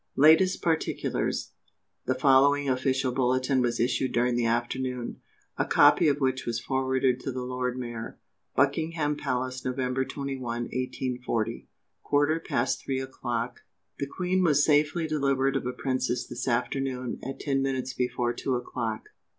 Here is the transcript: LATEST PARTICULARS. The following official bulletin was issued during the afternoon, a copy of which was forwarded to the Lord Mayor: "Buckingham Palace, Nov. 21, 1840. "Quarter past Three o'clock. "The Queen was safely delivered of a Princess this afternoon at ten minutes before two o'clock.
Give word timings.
LATEST 0.15 0.63
PARTICULARS. 0.63 1.51
The 2.07 2.15
following 2.15 2.67
official 2.67 3.11
bulletin 3.11 3.61
was 3.61 3.79
issued 3.79 4.11
during 4.11 4.35
the 4.35 4.47
afternoon, 4.47 5.21
a 5.59 5.65
copy 5.65 6.07
of 6.07 6.19
which 6.19 6.43
was 6.43 6.59
forwarded 6.59 7.19
to 7.19 7.31
the 7.31 7.43
Lord 7.43 7.77
Mayor: 7.77 8.17
"Buckingham 8.55 9.15
Palace, 9.15 9.63
Nov. 9.63 9.75
21, 9.77 10.41
1840. 10.41 11.67
"Quarter 12.01 12.39
past 12.39 12.83
Three 12.83 12.99
o'clock. 12.99 13.59
"The 13.99 14.07
Queen 14.07 14.41
was 14.41 14.65
safely 14.65 15.05
delivered 15.05 15.55
of 15.55 15.67
a 15.67 15.71
Princess 15.71 16.25
this 16.25 16.47
afternoon 16.47 17.19
at 17.23 17.39
ten 17.39 17.61
minutes 17.61 17.93
before 17.93 18.33
two 18.33 18.55
o'clock. 18.55 19.09